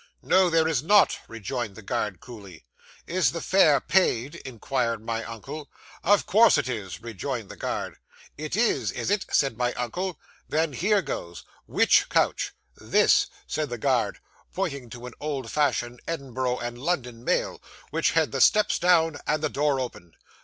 [0.23, 2.65] '"No, there is not," rejoined the guard coolly.
[3.05, 5.69] '"Is the fare paid?" inquired my uncle.
[6.03, 7.97] '"Of course it is," rejoined the guard.
[8.35, 10.19] '"It is, is it?" said my uncle.
[10.49, 11.43] "Then here goes!
[11.67, 14.17] Which coach?" '"This," said the guard,
[14.55, 17.61] pointing to an old fashioned Edinburgh and London mail,
[17.91, 20.15] which had the steps down and the door open.